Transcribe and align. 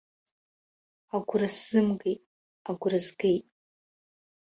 Агәра 1.15 1.49
сзымгеит, 1.55 2.21
агәра 2.69 2.99
згеит. 3.05 3.45